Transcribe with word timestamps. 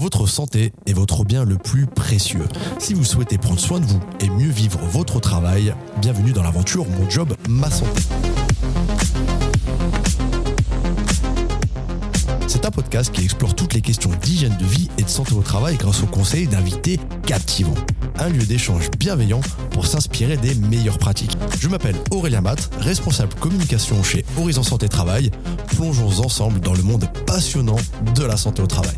Votre 0.00 0.26
santé 0.26 0.72
est 0.86 0.94
votre 0.94 1.26
bien 1.26 1.44
le 1.44 1.58
plus 1.58 1.86
précieux. 1.86 2.46
Si 2.78 2.94
vous 2.94 3.04
souhaitez 3.04 3.36
prendre 3.36 3.60
soin 3.60 3.80
de 3.80 3.84
vous 3.84 4.00
et 4.20 4.30
mieux 4.30 4.48
vivre 4.48 4.78
votre 4.78 5.20
travail, 5.20 5.74
bienvenue 6.00 6.32
dans 6.32 6.42
l'aventure 6.42 6.86
Mon 6.88 7.10
Job, 7.10 7.34
Ma 7.50 7.70
Santé. 7.70 8.00
C'est 12.46 12.64
un 12.64 12.70
podcast 12.70 13.12
qui 13.12 13.24
explore 13.24 13.54
toutes 13.54 13.74
les 13.74 13.82
questions 13.82 14.08
d'hygiène 14.22 14.56
de 14.56 14.64
vie 14.64 14.88
et 14.96 15.02
de 15.02 15.08
santé 15.08 15.34
au 15.34 15.42
travail 15.42 15.76
grâce 15.76 16.02
aux 16.02 16.06
conseils 16.06 16.46
d'invités 16.46 16.98
captivants. 17.26 17.74
Un 18.18 18.30
lieu 18.30 18.46
d'échange 18.46 18.90
bienveillant 18.98 19.42
pour 19.72 19.86
s'inspirer 19.86 20.38
des 20.38 20.54
meilleures 20.54 20.98
pratiques. 20.98 21.36
Je 21.58 21.68
m'appelle 21.68 21.96
Aurélien 22.10 22.40
Matt, 22.40 22.70
responsable 22.80 23.34
communication 23.34 24.02
chez 24.02 24.24
Horizon 24.38 24.62
Santé 24.62 24.88
Travail. 24.88 25.30
Plongeons 25.66 26.24
ensemble 26.24 26.60
dans 26.60 26.74
le 26.74 26.82
monde 26.82 27.06
passionnant 27.26 27.76
de 28.14 28.24
la 28.24 28.38
santé 28.38 28.62
au 28.62 28.66
travail. 28.66 28.96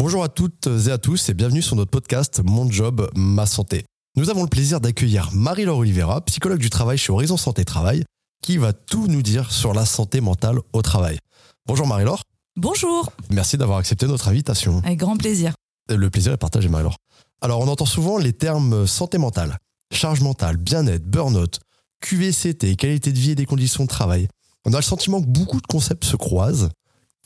Bonjour 0.00 0.22
à 0.22 0.28
toutes 0.28 0.68
et 0.86 0.92
à 0.92 0.98
tous 0.98 1.28
et 1.28 1.34
bienvenue 1.34 1.60
sur 1.60 1.74
notre 1.74 1.90
podcast 1.90 2.40
Mon 2.44 2.70
Job, 2.70 3.10
Ma 3.16 3.46
Santé. 3.46 3.84
Nous 4.14 4.30
avons 4.30 4.44
le 4.44 4.48
plaisir 4.48 4.80
d'accueillir 4.80 5.30
Marie-Laure 5.32 5.78
Oliveira, 5.78 6.24
psychologue 6.26 6.60
du 6.60 6.70
travail 6.70 6.96
chez 6.96 7.10
Horizon 7.10 7.36
Santé 7.36 7.64
Travail, 7.64 8.04
qui 8.40 8.58
va 8.58 8.72
tout 8.72 9.08
nous 9.08 9.22
dire 9.22 9.50
sur 9.50 9.74
la 9.74 9.84
santé 9.84 10.20
mentale 10.20 10.60
au 10.72 10.82
travail. 10.82 11.18
Bonjour 11.66 11.88
Marie-Laure. 11.88 12.22
Bonjour. 12.54 13.10
Merci 13.30 13.58
d'avoir 13.58 13.78
accepté 13.78 14.06
notre 14.06 14.28
invitation. 14.28 14.78
Avec 14.84 15.00
grand 15.00 15.16
plaisir. 15.16 15.54
Le 15.88 16.08
plaisir 16.10 16.32
est 16.32 16.36
partagé 16.36 16.68
Marie-Laure. 16.68 16.98
Alors 17.40 17.58
on 17.58 17.66
entend 17.66 17.84
souvent 17.84 18.18
les 18.18 18.32
termes 18.32 18.86
santé 18.86 19.18
mentale, 19.18 19.58
charge 19.92 20.20
mentale, 20.20 20.58
bien-être, 20.58 21.10
burn-out, 21.10 21.58
QVCT, 22.02 22.76
qualité 22.76 23.10
de 23.10 23.18
vie 23.18 23.32
et 23.32 23.34
des 23.34 23.46
conditions 23.46 23.82
de 23.82 23.88
travail. 23.88 24.28
On 24.64 24.72
a 24.74 24.76
le 24.76 24.82
sentiment 24.82 25.20
que 25.20 25.26
beaucoup 25.26 25.60
de 25.60 25.66
concepts 25.66 26.04
se 26.04 26.14
croisent. 26.14 26.68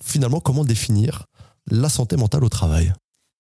Finalement, 0.03 0.41
comment 0.41 0.65
définir 0.65 1.27
la 1.71 1.89
santé 1.89 2.17
mentale 2.17 2.45
au 2.45 2.49
travail 2.49 2.93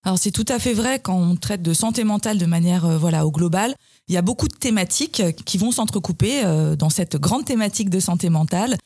alors 0.04 0.18
c'est 0.18 0.32
tout 0.32 0.44
à 0.48 0.58
fait 0.58 0.74
vrai 0.74 0.98
quand 0.98 1.16
on 1.16 1.36
traite 1.36 1.62
de 1.62 1.72
santé 1.72 2.02
mentale 2.02 2.36
de 2.36 2.46
manière 2.46 2.84
euh, 2.84 2.98
voilà 2.98 3.24
au 3.24 3.30
global. 3.30 3.74
Il 4.08 4.14
y 4.14 4.18
a 4.18 4.22
beaucoup 4.22 4.48
de 4.48 4.54
thématiques 4.54 5.20
euh, 5.20 5.30
qui 5.30 5.58
vont 5.58 5.70
s'entrecouper 5.70 6.44
euh, 6.44 6.74
dans 6.74 6.90
cette 6.90 7.16
grande 7.16 7.44
thématique 7.44 7.88
de 7.88 8.00
santé 8.00 8.28
mentale. 8.28 8.76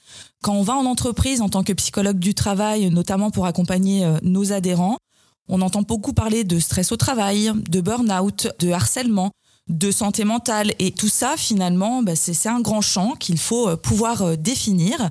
Quand 0.43 0.53
on 0.53 0.63
va 0.63 0.75
en 0.75 0.85
entreprise 0.85 1.41
en 1.41 1.49
tant 1.49 1.63
que 1.63 1.73
psychologue 1.73 2.19
du 2.19 2.35
travail, 2.35 2.91
notamment 2.91 3.31
pour 3.31 3.47
accompagner 3.47 4.07
nos 4.23 4.53
adhérents, 4.53 4.99
on 5.49 5.63
entend 5.63 5.83
beaucoup 5.83 6.13
parler 6.13 6.45
de 6.45 6.59
stress 6.59 6.93
au 6.93 6.97
travail, 6.97 7.51
de 7.69 7.81
burn-out, 7.81 8.49
de 8.59 8.71
harcèlement, 8.71 9.31
de 9.69 9.91
santé 9.91 10.25
mentale. 10.25 10.73
Et 10.79 10.93
tout 10.93 11.09
ça, 11.09 11.35
finalement, 11.37 12.03
bah, 12.03 12.15
c'est 12.15 12.49
un 12.49 12.61
grand 12.61 12.83
champ 12.83 13.15
qu'il 13.19 13.39
faut 13.39 13.77
pouvoir 13.79 14.37
définir. 14.37 15.09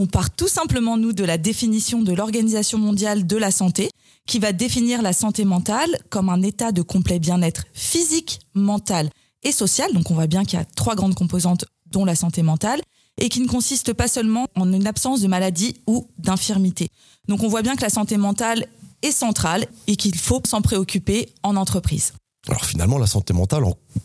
On 0.00 0.06
part 0.06 0.30
tout 0.30 0.48
simplement, 0.48 0.96
nous, 0.96 1.12
de 1.12 1.24
la 1.24 1.36
définition 1.36 2.00
de 2.00 2.14
l'Organisation 2.14 2.78
mondiale 2.78 3.26
de 3.26 3.36
la 3.36 3.50
santé, 3.50 3.90
qui 4.26 4.38
va 4.38 4.54
définir 4.54 5.02
la 5.02 5.12
santé 5.12 5.44
mentale 5.44 5.94
comme 6.08 6.30
un 6.30 6.40
état 6.40 6.72
de 6.72 6.80
complet 6.80 7.18
bien-être 7.18 7.64
physique, 7.74 8.40
mental 8.54 9.10
et 9.42 9.52
social. 9.52 9.92
Donc 9.92 10.10
on 10.10 10.14
voit 10.14 10.26
bien 10.26 10.46
qu'il 10.46 10.58
y 10.58 10.62
a 10.62 10.64
trois 10.64 10.94
grandes 10.94 11.14
composantes, 11.14 11.66
dont 11.90 12.06
la 12.06 12.14
santé 12.14 12.42
mentale, 12.42 12.80
et 13.18 13.28
qui 13.28 13.40
ne 13.40 13.46
consiste 13.46 13.92
pas 13.92 14.08
seulement 14.08 14.46
en 14.56 14.72
une 14.72 14.86
absence 14.86 15.20
de 15.20 15.28
maladie 15.28 15.76
ou 15.86 16.06
d'infirmité. 16.16 16.88
Donc 17.28 17.42
on 17.42 17.48
voit 17.48 17.60
bien 17.60 17.76
que 17.76 17.82
la 17.82 17.90
santé 17.90 18.16
mentale 18.16 18.68
est 19.02 19.12
centrale 19.12 19.66
et 19.86 19.96
qu'il 19.96 20.16
faut 20.16 20.40
s'en 20.46 20.62
préoccuper 20.62 21.28
en 21.42 21.56
entreprise. 21.56 22.14
Alors 22.48 22.64
finalement, 22.64 22.96
la 22.96 23.06
santé 23.06 23.34
mentale, 23.34 23.64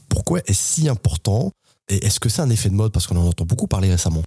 pourquoi 0.10 0.40
est-ce 0.46 0.82
si 0.82 0.90
important 0.90 1.52
Et 1.88 2.06
est-ce 2.06 2.20
que 2.20 2.28
c'est 2.28 2.42
un 2.42 2.50
effet 2.50 2.68
de 2.68 2.76
mode? 2.76 2.92
Parce 2.92 3.08
qu'on 3.08 3.16
en 3.16 3.28
entend 3.30 3.46
beaucoup 3.46 3.68
parler 3.68 3.90
récemment. 3.90 4.24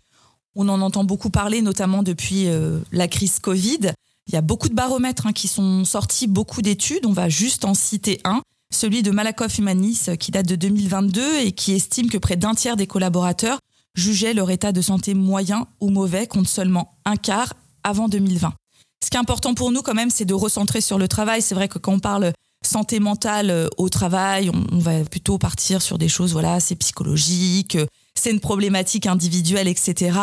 On 0.61 0.69
en 0.69 0.81
entend 0.81 1.05
beaucoup 1.05 1.31
parler, 1.31 1.63
notamment 1.63 2.03
depuis 2.03 2.49
euh, 2.49 2.81
la 2.91 3.07
crise 3.07 3.39
Covid. 3.39 3.93
Il 4.27 4.35
y 4.35 4.37
a 4.37 4.41
beaucoup 4.41 4.69
de 4.69 4.75
baromètres 4.75 5.29
hein, 5.29 5.33
qui 5.33 5.47
sont 5.47 5.85
sortis, 5.85 6.27
beaucoup 6.27 6.63
d'études. 6.63 7.07
On 7.07 7.13
va 7.13 7.29
juste 7.29 7.65
en 7.65 7.75
citer 7.75 8.21
un, 8.25 8.43
celui 8.75 9.05
de 9.05 9.13
Malakoff 9.13 9.57
Humanis, 9.59 10.09
euh, 10.09 10.17
qui 10.17 10.33
date 10.33 10.47
de 10.47 10.57
2022 10.57 11.39
et 11.43 11.53
qui 11.53 11.75
estime 11.75 12.11
que 12.11 12.19
près 12.19 12.35
d'un 12.35 12.57
tiers 12.57 12.77
des 12.77 12.89
collaborateurs 12.89 13.61
jugeaient 13.95 14.35
leur 14.35 14.51
état 14.51 14.73
de 14.73 14.83
santé 14.83 15.15
moyen 15.15 15.69
ou 15.81 15.91
mauvais, 15.91 16.27
contre 16.27 16.51
seulement 16.51 16.99
un 17.05 17.15
quart 17.15 17.55
avant 17.85 18.09
2020. 18.09 18.53
Ce 19.05 19.11
qui 19.11 19.17
est 19.17 19.21
important 19.21 19.55
pour 19.55 19.71
nous 19.71 19.83
quand 19.83 19.95
même, 19.95 20.11
c'est 20.11 20.25
de 20.25 20.35
recentrer 20.35 20.81
sur 20.81 20.99
le 20.99 21.07
travail. 21.07 21.41
C'est 21.41 21.55
vrai 21.55 21.69
que 21.69 21.79
quand 21.79 21.93
on 21.93 22.01
parle 22.01 22.33
santé 22.67 22.99
mentale 22.99 23.51
euh, 23.51 23.69
au 23.77 23.89
travail, 23.89 24.51
on, 24.51 24.79
va 24.79 25.05
plutôt 25.05 25.39
partir 25.39 25.83
sur 25.83 25.99
des 25.99 26.09
choses, 26.09 26.33
voilà, 26.33 26.59
c'est 26.59 26.75
psychologique, 26.75 27.79
c'est 28.19 28.31
une 28.31 28.41
problématique 28.41 29.07
individuelle, 29.07 29.69
etc. 29.69 30.19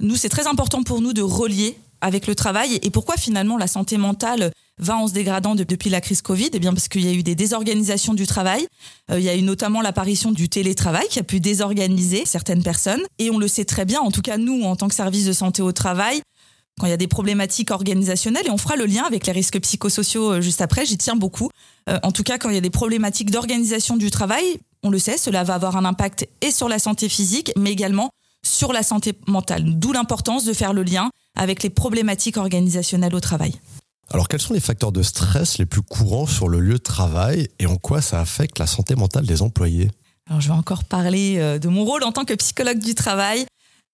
Nous, 0.00 0.16
c'est 0.16 0.28
très 0.28 0.46
important 0.46 0.82
pour 0.82 1.00
nous 1.00 1.12
de 1.12 1.22
relier 1.22 1.76
avec 2.00 2.26
le 2.26 2.34
travail. 2.34 2.78
Et 2.82 2.90
pourquoi 2.90 3.16
finalement 3.16 3.56
la 3.56 3.66
santé 3.66 3.96
mentale 3.96 4.52
va 4.78 4.96
en 4.96 5.08
se 5.08 5.12
dégradant 5.12 5.54
depuis 5.54 5.90
la 5.90 6.00
crise 6.00 6.22
Covid? 6.22 6.50
Eh 6.52 6.58
bien 6.58 6.72
parce 6.72 6.88
qu'il 6.88 7.04
y 7.04 7.08
a 7.08 7.12
eu 7.12 7.22
des 7.22 7.34
désorganisations 7.34 8.14
du 8.14 8.26
travail. 8.26 8.66
Euh, 9.10 9.18
il 9.18 9.24
y 9.24 9.28
a 9.28 9.34
eu 9.34 9.42
notamment 9.42 9.80
l'apparition 9.80 10.30
du 10.30 10.48
télétravail 10.48 11.06
qui 11.10 11.18
a 11.18 11.24
pu 11.24 11.40
désorganiser 11.40 12.24
certaines 12.24 12.62
personnes. 12.62 13.02
Et 13.18 13.30
on 13.30 13.38
le 13.38 13.48
sait 13.48 13.64
très 13.64 13.84
bien, 13.84 14.00
en 14.00 14.10
tout 14.10 14.22
cas 14.22 14.36
nous, 14.36 14.62
en 14.62 14.76
tant 14.76 14.88
que 14.88 14.94
service 14.94 15.24
de 15.24 15.32
santé 15.32 15.62
au 15.62 15.72
travail, 15.72 16.22
quand 16.78 16.86
il 16.86 16.90
y 16.90 16.92
a 16.92 16.98
des 16.98 17.08
problématiques 17.08 17.70
organisationnelles, 17.70 18.46
et 18.46 18.50
on 18.50 18.58
fera 18.58 18.76
le 18.76 18.86
lien 18.86 19.02
avec 19.04 19.26
les 19.26 19.32
risques 19.32 19.60
psychosociaux 19.60 20.34
euh, 20.34 20.40
juste 20.40 20.60
après, 20.60 20.86
j'y 20.86 20.96
tiens 20.96 21.16
beaucoup. 21.16 21.50
Euh, 21.88 21.98
en 22.02 22.12
tout 22.12 22.22
cas, 22.22 22.38
quand 22.38 22.50
il 22.50 22.54
y 22.54 22.58
a 22.58 22.62
des 22.62 22.70
problématiques 22.70 23.30
d'organisation 23.30 23.96
du 23.96 24.10
travail, 24.10 24.58
on 24.82 24.90
le 24.90 24.98
sait, 24.98 25.18
cela 25.18 25.44
va 25.44 25.54
avoir 25.54 25.76
un 25.76 25.84
impact 25.84 26.28
et 26.40 26.50
sur 26.50 26.68
la 26.68 26.78
santé 26.78 27.08
physique, 27.08 27.52
mais 27.56 27.72
également 27.72 28.10
sur 28.44 28.72
la 28.72 28.82
santé 28.82 29.12
mentale. 29.26 29.78
D'où 29.78 29.92
l'importance 29.92 30.44
de 30.44 30.52
faire 30.52 30.72
le 30.72 30.82
lien 30.82 31.10
avec 31.36 31.62
les 31.62 31.70
problématiques 31.70 32.36
organisationnelles 32.36 33.14
au 33.14 33.20
travail. 33.20 33.54
Alors, 34.10 34.28
quels 34.28 34.40
sont 34.40 34.54
les 34.54 34.60
facteurs 34.60 34.92
de 34.92 35.02
stress 35.02 35.58
les 35.58 35.66
plus 35.66 35.82
courants 35.82 36.26
sur 36.26 36.48
le 36.48 36.60
lieu 36.60 36.74
de 36.74 36.78
travail 36.78 37.48
et 37.58 37.66
en 37.66 37.76
quoi 37.76 38.00
ça 38.00 38.20
affecte 38.20 38.58
la 38.58 38.66
santé 38.66 38.94
mentale 38.94 39.26
des 39.26 39.42
employés? 39.42 39.90
Alors, 40.28 40.40
je 40.40 40.48
vais 40.48 40.54
encore 40.54 40.84
parler 40.84 41.36
euh, 41.38 41.58
de 41.58 41.68
mon 41.68 41.84
rôle 41.84 42.04
en 42.04 42.12
tant 42.12 42.24
que 42.24 42.34
psychologue 42.34 42.78
du 42.78 42.94
travail. 42.94 43.46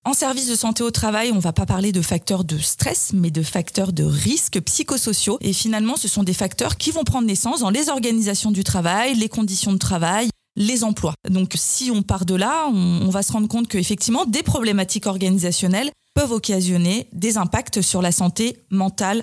En 0.06 0.12
service 0.12 0.49
de 0.49 0.55
santé 0.55 0.83
au 0.83 0.91
travail, 0.91 1.33
on 1.33 1.37
ne 1.37 1.41
va 1.41 1.53
pas 1.53 1.66
parler 1.66 1.91
de 1.91 2.03
facteurs 2.03 2.45
de 2.45 2.59
stress, 2.59 3.12
mais 3.15 3.31
de 3.31 3.43
facteurs 3.43 3.93
de 3.93 4.05
risques 4.05 4.61
psychosociaux. 4.61 5.39
Et 5.41 5.53
finalement, 5.53 5.97
ce 5.97 6.09
sont 6.09 6.22
des 6.22 6.34
facteurs 6.34 6.77
qui 6.77 6.91
vont 6.91 7.05
prendre 7.05 7.27
naissance 7.27 7.61
dans 7.61 7.71
les 7.71 7.89
organisations 7.89 8.51
du 8.51 8.65
travail, 8.65 9.15
les 9.15 9.31
conditions 9.31 9.72
de 9.72 9.78
travail, 9.78 10.28
les 10.56 10.84
emplois. 10.84 11.15
Donc 11.28 11.53
si 11.56 11.91
on 11.91 12.03
part 12.03 12.25
de 12.25 12.34
là, 12.34 12.66
on, 12.69 13.09
va 13.09 13.22
se 13.22 13.32
rendre 13.32 13.48
compte 13.48 13.69
qu'effectivement, 13.69 14.25
des 14.25 14.42
problématiques 14.42 15.06
organisationnelles 15.06 15.91
peuvent 16.15 16.32
occasionner 16.32 17.09
des 17.12 17.38
impacts 17.38 17.81
sur 17.81 18.03
la 18.03 18.12
santé 18.12 18.59
mentale 18.70 19.22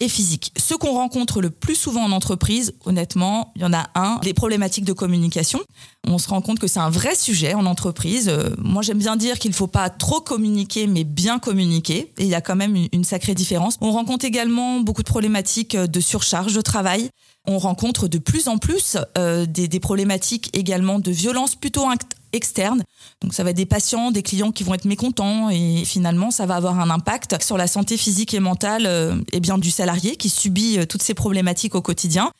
et 0.00 0.08
physique. 0.08 0.52
Ce 0.56 0.74
qu'on 0.74 0.94
rencontre 0.94 1.40
le 1.40 1.50
plus 1.50 1.74
souvent 1.74 2.02
en 2.02 2.12
entreprise, 2.12 2.72
honnêtement, 2.84 3.52
il 3.54 3.62
y 3.62 3.64
en 3.64 3.72
a 3.72 3.90
un, 3.94 4.18
les 4.22 4.34
problématiques 4.34 4.84
de 4.84 4.94
communication. 4.94 5.60
On 6.06 6.18
se 6.18 6.28
rend 6.28 6.40
compte 6.40 6.58
que 6.58 6.66
c'est 6.66 6.80
un 6.80 6.90
vrai 6.90 7.14
sujet 7.14 7.54
en 7.54 7.66
entreprise. 7.66 8.28
Euh, 8.28 8.48
moi, 8.58 8.82
j'aime 8.82 8.98
bien 8.98 9.16
dire 9.16 9.38
qu'il 9.38 9.50
ne 9.50 9.54
faut 9.54 9.66
pas 9.66 9.90
trop 9.90 10.20
communiquer, 10.20 10.86
mais 10.86 11.04
bien 11.04 11.38
communiquer. 11.38 12.12
Et 12.18 12.24
il 12.24 12.28
y 12.28 12.34
a 12.34 12.40
quand 12.40 12.56
même 12.56 12.76
une, 12.92 13.04
sacrée 13.04 13.34
différence. 13.34 13.76
On 13.80 13.92
rencontre 13.92 14.24
également 14.24 14.80
beaucoup 14.80 15.02
de 15.02 15.08
problématiques 15.08 15.76
de 15.76 16.00
surcharge 16.00 16.54
de 16.54 16.60
travail. 16.60 17.10
On 17.46 17.58
rencontre 17.58 18.08
de 18.08 18.18
plus 18.18 18.48
en 18.48 18.58
plus 18.58 18.96
euh, 19.18 19.46
des, 19.46 19.68
des, 19.68 19.80
problématiques 19.80 20.50
également 20.52 20.98
de 20.98 21.10
violence 21.10 21.54
plutôt 21.54 21.86
externe. 22.32 22.82
Donc 23.22 23.34
ça 23.34 23.44
va 23.44 23.50
être 23.50 23.56
des 23.56 23.66
patients, 23.66 24.10
des 24.10 24.22
clients 24.22 24.52
qui 24.52 24.64
vont 24.64 24.74
être 24.74 24.84
mécontents 24.84 25.50
et 25.50 25.84
finalement 25.84 26.30
ça 26.30 26.46
va 26.46 26.56
avoir 26.56 26.78
un 26.80 26.90
impact 26.90 27.42
sur 27.42 27.56
la 27.56 27.66
santé 27.66 27.96
physique 27.96 28.34
et 28.34 28.40
mentale 28.40 28.86
euh, 28.86 29.16
et 29.32 29.40
bien 29.40 29.58
du 29.58 29.70
salarié 29.70 30.16
qui 30.16 30.28
subit 30.28 30.78
euh, 30.78 30.86
toutes 30.86 31.02
ces 31.02 31.14
problématiques 31.14 31.74
au 31.74 31.82
quotidien. 31.82 32.30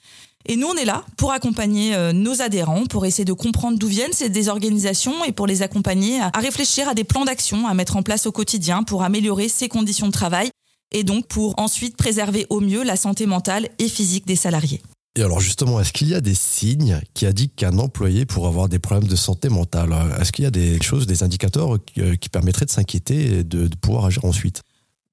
Et 0.46 0.56
nous, 0.56 0.68
on 0.68 0.74
est 0.74 0.86
là 0.86 1.04
pour 1.16 1.32
accompagner 1.32 1.94
euh, 1.94 2.12
nos 2.12 2.40
adhérents, 2.40 2.86
pour 2.86 3.04
essayer 3.04 3.26
de 3.26 3.32
comprendre 3.32 3.78
d'où 3.78 3.88
viennent 3.88 4.12
ces 4.12 4.30
désorganisations 4.30 5.22
et 5.24 5.32
pour 5.32 5.46
les 5.46 5.62
accompagner 5.62 6.20
à, 6.20 6.30
réfléchir 6.34 6.88
à 6.88 6.94
des 6.94 7.04
plans 7.04 7.24
d'action 7.24 7.66
à 7.66 7.74
mettre 7.74 7.96
en 7.96 8.02
place 8.02 8.26
au 8.26 8.32
quotidien 8.32 8.82
pour 8.82 9.02
améliorer 9.02 9.48
ces 9.48 9.68
conditions 9.68 10.06
de 10.06 10.12
travail 10.12 10.50
et 10.92 11.04
donc 11.04 11.26
pour 11.26 11.54
ensuite 11.58 11.96
préserver 11.96 12.46
au 12.48 12.60
mieux 12.60 12.82
la 12.82 12.96
santé 12.96 13.26
mentale 13.26 13.68
et 13.78 13.88
physique 13.88 14.26
des 14.26 14.36
salariés. 14.36 14.80
Et 15.16 15.22
alors 15.22 15.40
justement, 15.40 15.80
est-ce 15.80 15.92
qu'il 15.92 16.08
y 16.08 16.14
a 16.14 16.20
des 16.20 16.34
signes 16.34 17.00
qui 17.14 17.26
indiquent 17.26 17.56
qu'un 17.56 17.78
employé 17.78 18.26
pourrait 18.26 18.48
avoir 18.48 18.68
des 18.68 18.78
problèmes 18.78 19.08
de 19.08 19.16
santé 19.16 19.48
mentale? 19.48 19.92
Est-ce 20.20 20.30
qu'il 20.30 20.44
y 20.44 20.46
a 20.46 20.52
des 20.52 20.80
choses, 20.80 21.06
des 21.06 21.24
indicateurs 21.24 21.76
euh, 21.98 22.14
qui 22.14 22.28
permettraient 22.28 22.66
de 22.66 22.70
s'inquiéter 22.70 23.38
et 23.38 23.44
de, 23.44 23.68
pouvoir 23.80 24.04
agir 24.04 24.24
ensuite? 24.24 24.62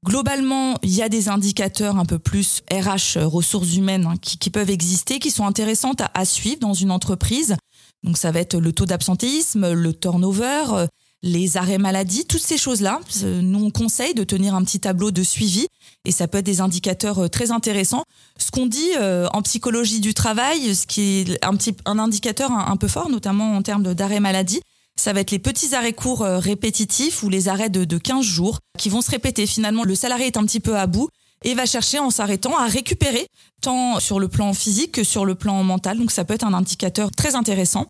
Globalement, 0.05 0.75
il 0.83 0.94
y 0.94 1.01
a 1.01 1.09
des 1.09 1.29
indicateurs 1.29 1.97
un 1.97 2.05
peu 2.05 2.19
plus 2.19 2.61
RH, 2.71 3.17
ressources 3.23 3.75
humaines, 3.75 4.05
hein, 4.05 4.17
qui, 4.21 4.51
peuvent 4.51 4.69
exister, 4.69 5.17
qui 5.17 5.31
sont 5.31 5.45
intéressantes 5.45 6.03
à, 6.13 6.25
suivre 6.25 6.59
dans 6.59 6.75
une 6.75 6.91
entreprise. 6.91 7.57
Donc 8.03 8.17
ça 8.17 8.31
va 8.31 8.39
être 8.39 8.59
le 8.59 8.71
taux 8.73 8.85
d'absentéisme, 8.85 9.73
le 9.73 9.94
turnover, 9.94 10.65
euh, 10.73 10.88
les 11.24 11.58
arrêts 11.58 11.78
maladie, 11.78 12.25
toutes 12.25 12.42
ces 12.42 12.58
choses-là. 12.58 13.00
Nous, 13.24 13.64
on 13.64 13.72
conseille 13.72 14.14
de 14.14 14.24
tenir 14.24 14.54
un 14.56 14.64
petit 14.64 14.80
tableau 14.80 15.12
de 15.12 15.24
suivi 15.24 15.68
et 16.06 16.12
ça 16.12 16.28
peut 16.28 16.38
être 16.38 16.46
des 16.46 16.62
indicateurs 16.62 17.24
euh, 17.24 17.28
très 17.28 17.52
intéressants. 17.52 18.04
Ce 18.38 18.52
qu'on 18.52 18.66
dit 18.66 18.92
euh, 18.98 19.28
en 19.34 19.42
psychologie 19.42 20.00
du 20.00 20.14
travail, 20.14 20.75
ce 20.75 20.86
qui 20.86 21.19
est 21.19 21.46
un, 21.46 21.56
petit, 21.56 21.75
un 21.86 22.00
indicateur 22.00 22.52
un, 22.52 22.78
peu 22.78 22.88
fort, 22.88 23.10
notamment 23.10 23.56
en 23.56 23.62
termes 23.62 23.94
d'arrêt 23.94 24.19
maladie, 24.19 24.62
ça 24.96 25.14
va 25.14 25.19
être 25.22 25.31
les 25.31 25.40
petits 25.40 25.75
arrêts 25.75 25.94
courts 25.94 26.24
euh, 26.24 26.40
répétitifs 26.40 27.24
ou 27.24 27.30
les 27.30 27.50
arrêts 27.50 27.69
de, 27.69 27.84
de 27.84 27.98
15 27.98 28.24
jours 28.24 28.60
qui 28.78 28.90
vont 28.90 29.02
se 29.02 29.12
répéter. 29.12 29.46
Finalement, 29.46 29.84
le 29.84 29.96
salarié 29.96 30.28
est 30.28 30.38
un 30.38 30.46
petit 30.46 30.60
peu 30.60 30.78
à 30.78 30.88
bout 30.88 31.10
et 31.44 31.54
va 31.54 31.66
chercher 31.66 32.00
en 32.00 32.10
s'arrêtant 32.10 32.58
à 32.58 32.68
récupérer 32.68 33.28
tant 33.62 34.00
sur 34.00 34.19
le 34.19 34.28
plan 34.28 34.54
physique 34.54 34.94
que 34.94 35.04
sur 35.04 35.25
le 35.25 35.36
plan 35.36 35.64
mental. 35.64 35.98
Donc 35.98 36.12
ça 36.12 36.25
peut 36.25 36.34
être 36.34 36.46
un 36.46 36.54
indicateur 36.54 37.12
très 37.12 37.36
intéressant. 37.36 37.88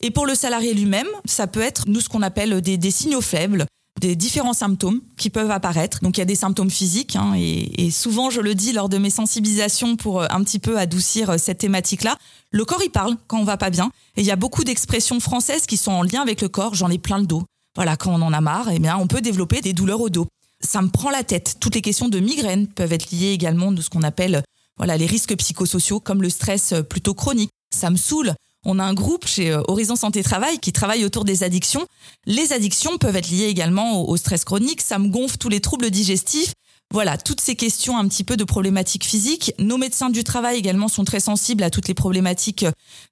Et 0.00 0.10
pour 0.10 0.26
le 0.26 0.34
salarié 0.34 0.74
lui-même, 0.74 1.06
ça 1.24 1.46
peut 1.46 1.60
être 1.60 1.88
nous 1.88 2.00
ce 2.00 2.08
qu'on 2.08 2.22
appelle 2.22 2.60
des, 2.60 2.90
signaux 2.90 3.20
faibles, 3.20 3.66
des 4.00 4.16
différents 4.16 4.52
symptômes 4.52 5.00
qui 5.16 5.30
peuvent 5.30 5.50
apparaître. 5.50 6.00
Donc 6.02 6.16
il 6.16 6.20
y 6.20 6.22
a 6.22 6.26
des 6.26 6.34
symptômes 6.34 6.70
physiques 6.70 7.14
hein, 7.14 7.34
et, 7.36 7.86
et, 7.86 7.90
souvent 7.90 8.30
je 8.30 8.40
le 8.40 8.54
dis 8.54 8.72
lors 8.72 8.88
de 8.88 8.98
mes 8.98 9.10
sensibilisations 9.10 9.96
pour 9.96 10.22
euh, 10.22 10.26
un 10.30 10.42
petit 10.42 10.58
peu 10.58 10.78
adoucir 10.78 11.30
euh, 11.30 11.38
cette 11.38 11.58
thématique-là, 11.58 12.16
le 12.50 12.64
corps 12.64 12.82
il 12.82 12.90
parle 12.90 13.16
quand 13.28 13.38
on 13.38 13.44
va 13.44 13.56
pas 13.56 13.70
bien 13.70 13.92
et 14.16 14.22
il 14.22 14.26
y 14.26 14.32
a 14.32 14.36
beaucoup 14.36 14.64
d'expressions 14.64 15.20
françaises 15.20 15.66
qui 15.66 15.76
sont 15.76 15.92
en 15.92 16.02
lien 16.02 16.20
avec 16.20 16.40
le 16.40 16.48
corps. 16.48 16.74
J'en 16.74 16.90
ai 16.90 16.98
plein 16.98 17.18
le 17.18 17.26
dos. 17.26 17.44
Voilà, 17.76 17.96
quand 17.96 18.12
on 18.12 18.22
en 18.22 18.32
a 18.32 18.40
marre, 18.40 18.70
eh 18.70 18.78
bien 18.78 18.96
on 18.96 19.06
peut 19.06 19.20
développer 19.20 19.60
des 19.60 19.72
douleurs 19.72 20.00
au 20.00 20.10
dos. 20.10 20.26
Ça 20.60 20.82
me 20.82 20.88
prend 20.88 21.10
la 21.10 21.22
tête. 21.22 21.56
Toutes 21.60 21.74
les 21.74 21.82
questions 21.82 22.08
de 22.08 22.18
migraine 22.18 22.66
peuvent 22.66 22.92
être 22.92 23.10
liées 23.10 23.32
également 23.32 23.72
de 23.72 23.80
ce 23.80 23.90
qu'on 23.90 24.02
appelle 24.02 24.42
voilà 24.76 24.96
les 24.96 25.06
risques 25.06 25.36
psychosociaux 25.36 26.00
comme 26.00 26.22
le 26.22 26.30
stress 26.30 26.72
euh, 26.72 26.82
plutôt 26.82 27.14
chronique. 27.14 27.50
Ça 27.74 27.90
me 27.90 27.96
saoule. 27.96 28.34
On 28.64 28.78
a 28.78 28.84
un 28.84 28.94
groupe 28.94 29.26
chez 29.26 29.50
euh, 29.50 29.62
Horizon 29.68 29.96
Santé 29.96 30.22
Travail 30.22 30.58
qui 30.58 30.72
travaille 30.72 31.04
autour 31.04 31.24
des 31.24 31.42
addictions. 31.42 31.86
Les 32.26 32.52
addictions 32.52 32.98
peuvent 32.98 33.16
être 33.16 33.30
liées 33.30 33.46
également 33.46 34.08
au 34.08 34.16
stress 34.16 34.44
chronique. 34.44 34.80
Ça 34.80 34.98
me 34.98 35.08
gonfle 35.08 35.36
tous 35.36 35.48
les 35.48 35.60
troubles 35.60 35.90
digestifs. 35.90 36.54
Voilà, 36.92 37.16
toutes 37.16 37.40
ces 37.40 37.56
questions 37.56 37.96
un 37.96 38.06
petit 38.06 38.22
peu 38.22 38.36
de 38.36 38.44
problématiques 38.44 39.06
physiques. 39.06 39.54
Nos 39.58 39.78
médecins 39.78 40.10
du 40.10 40.24
travail 40.24 40.58
également 40.58 40.88
sont 40.88 41.04
très 41.04 41.20
sensibles 41.20 41.62
à 41.62 41.70
toutes 41.70 41.88
les 41.88 41.94
problématiques 41.94 42.66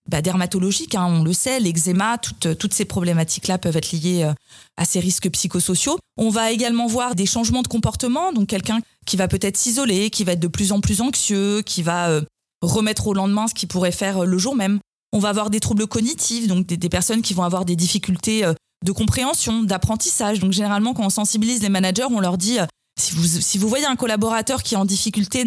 bah, 0.06 0.20
dermatologiques, 0.20 0.94
hein, 0.94 1.06
on 1.08 1.22
le 1.22 1.32
sait, 1.32 1.60
l'eczéma, 1.60 2.18
toutes, 2.18 2.58
toutes 2.58 2.74
ces 2.74 2.84
problématiques-là 2.84 3.56
peuvent 3.56 3.78
être 3.78 3.92
liées 3.92 4.24
euh, 4.24 4.34
à 4.76 4.84
ces 4.84 5.00
risques 5.00 5.30
psychosociaux. 5.30 5.98
On 6.18 6.28
va 6.28 6.50
également 6.50 6.88
voir 6.88 7.14
des 7.14 7.24
changements 7.24 7.62
de 7.62 7.68
comportement, 7.68 8.34
donc 8.34 8.48
quelqu'un 8.48 8.80
qui 9.06 9.16
va 9.16 9.28
peut-être 9.28 9.56
s'isoler, 9.56 10.10
qui 10.10 10.24
va 10.24 10.32
être 10.32 10.40
de 10.40 10.48
plus 10.48 10.72
en 10.72 10.82
plus 10.82 11.00
anxieux, 11.00 11.62
qui 11.62 11.82
va 11.82 12.10
euh, 12.10 12.20
remettre 12.60 13.06
au 13.06 13.14
lendemain 13.14 13.46
ce 13.48 13.54
qu'il 13.54 13.68
pourrait 13.68 13.92
faire 13.92 14.18
euh, 14.18 14.26
le 14.26 14.36
jour 14.36 14.54
même. 14.54 14.78
On 15.12 15.18
va 15.18 15.28
avoir 15.28 15.50
des 15.50 15.60
troubles 15.60 15.86
cognitifs, 15.86 16.46
donc 16.46 16.66
des, 16.66 16.88
personnes 16.88 17.22
qui 17.22 17.34
vont 17.34 17.42
avoir 17.42 17.64
des 17.64 17.76
difficultés 17.76 18.44
de 18.84 18.92
compréhension, 18.92 19.62
d'apprentissage. 19.62 20.38
Donc 20.38 20.52
généralement, 20.52 20.94
quand 20.94 21.04
on 21.04 21.10
sensibilise 21.10 21.62
les 21.62 21.68
managers, 21.68 22.06
on 22.10 22.20
leur 22.20 22.38
dit 22.38 22.58
si 23.00 23.14
vous, 23.14 23.26
si 23.26 23.58
vous 23.58 23.68
voyez 23.68 23.86
un 23.86 23.96
collaborateur 23.96 24.62
qui 24.62 24.74
est 24.74 24.78
en 24.78 24.84
difficulté, 24.84 25.44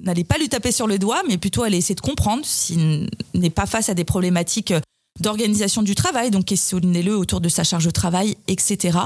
n'allez 0.00 0.24
pas 0.24 0.38
lui 0.38 0.48
taper 0.48 0.72
sur 0.72 0.86
le 0.86 0.98
doigt, 0.98 1.22
mais 1.28 1.38
plutôt 1.38 1.62
allez 1.62 1.78
essayer 1.78 1.94
de 1.94 2.00
comprendre 2.00 2.44
s'il 2.44 3.10
n'est 3.34 3.50
pas 3.50 3.66
face 3.66 3.88
à 3.88 3.94
des 3.94 4.04
problématiques 4.04 4.72
d'organisation 5.20 5.82
du 5.82 5.94
travail, 5.94 6.30
donc 6.30 6.46
questionnez-le 6.46 7.16
autour 7.16 7.40
de 7.40 7.48
sa 7.48 7.64
charge 7.64 7.84
de 7.84 7.90
travail, 7.90 8.36
etc. 8.48 8.98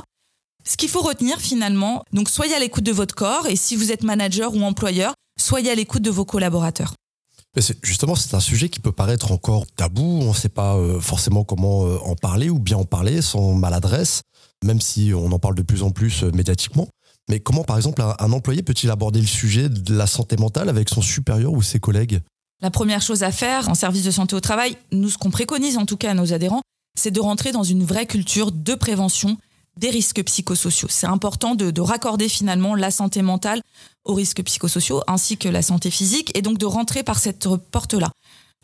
Ce 0.64 0.76
qu'il 0.76 0.88
faut 0.88 1.02
retenir 1.02 1.38
finalement, 1.38 2.02
donc 2.12 2.28
soyez 2.28 2.54
à 2.54 2.58
l'écoute 2.58 2.84
de 2.84 2.92
votre 2.92 3.14
corps 3.14 3.46
et 3.46 3.56
si 3.56 3.76
vous 3.76 3.92
êtes 3.92 4.02
manager 4.02 4.54
ou 4.54 4.62
employeur, 4.62 5.14
soyez 5.38 5.70
à 5.70 5.74
l'écoute 5.74 6.02
de 6.02 6.10
vos 6.10 6.24
collaborateurs 6.24 6.94
justement, 7.82 8.14
c'est 8.14 8.34
un 8.34 8.40
sujet 8.40 8.68
qui 8.68 8.80
peut 8.80 8.92
paraître 8.92 9.32
encore 9.32 9.66
tabou. 9.66 10.20
On 10.22 10.30
ne 10.30 10.34
sait 10.34 10.48
pas 10.48 10.76
euh, 10.76 11.00
forcément 11.00 11.44
comment 11.44 11.86
euh, 11.86 11.98
en 12.04 12.14
parler 12.14 12.50
ou 12.50 12.58
bien 12.58 12.76
en 12.76 12.84
parler 12.84 13.22
sans 13.22 13.54
maladresse, 13.54 14.22
même 14.64 14.80
si 14.80 15.12
on 15.14 15.30
en 15.32 15.38
parle 15.38 15.54
de 15.54 15.62
plus 15.62 15.82
en 15.82 15.90
plus 15.90 16.24
euh, 16.24 16.30
médiatiquement. 16.32 16.88
Mais 17.28 17.40
comment, 17.40 17.64
par 17.64 17.76
exemple, 17.76 18.02
un, 18.02 18.32
employé 18.32 18.62
peut-il 18.62 18.90
aborder 18.90 19.20
le 19.20 19.26
sujet 19.26 19.68
de 19.68 19.94
la 19.94 20.06
santé 20.06 20.36
mentale 20.36 20.68
avec 20.68 20.88
son 20.88 21.02
supérieur 21.02 21.52
ou 21.52 21.62
ses 21.62 21.78
collègues? 21.78 22.20
La 22.62 22.70
première 22.70 23.02
chose 23.02 23.22
à 23.22 23.30
faire 23.30 23.68
en 23.68 23.74
service 23.74 24.04
de 24.04 24.10
santé 24.10 24.34
au 24.34 24.40
travail, 24.40 24.76
nous, 24.92 25.10
ce 25.10 25.18
qu'on 25.18 25.30
préconise 25.30 25.76
en 25.76 25.84
tout 25.84 25.96
cas 25.96 26.12
à 26.12 26.14
nos 26.14 26.32
adhérents, 26.32 26.62
c'est 26.98 27.10
de 27.10 27.20
rentrer 27.20 27.52
dans 27.52 27.62
une 27.62 27.84
vraie 27.84 28.06
culture 28.06 28.50
de 28.50 28.74
prévention 28.74 29.36
des 29.78 29.90
risques 29.90 30.22
psychosociaux. 30.24 30.88
C'est 30.90 31.06
important 31.06 31.54
de, 31.54 31.70
de, 31.70 31.80
raccorder 31.80 32.28
finalement 32.28 32.74
la 32.74 32.90
santé 32.90 33.22
mentale 33.22 33.60
aux 34.04 34.14
risques 34.14 34.42
psychosociaux 34.42 35.02
ainsi 35.06 35.36
que 35.36 35.48
la 35.48 35.62
santé 35.62 35.90
physique 35.90 36.36
et 36.36 36.42
donc 36.42 36.58
de 36.58 36.66
rentrer 36.66 37.02
par 37.02 37.18
cette 37.18 37.48
porte-là. 37.70 38.10